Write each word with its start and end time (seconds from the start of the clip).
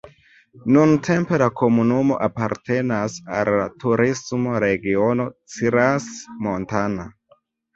Nuntempe 0.75 1.37
la 1.41 1.49
komunumo 1.59 2.17
apartenas 2.29 3.19
al 3.41 3.53
la 3.59 3.67
turisma 3.85 4.63
regiono 4.67 5.29
Crans-Montana. 5.57 7.07